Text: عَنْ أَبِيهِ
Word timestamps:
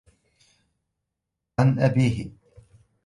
عَنْ 1.59 1.79
أَبِيهِ 1.79 2.31